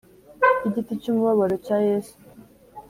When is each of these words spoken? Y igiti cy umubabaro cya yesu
Y 0.61 0.65
igiti 0.69 0.93
cy 1.01 1.07
umubabaro 1.11 1.55
cya 1.65 1.77
yesu 1.87 2.15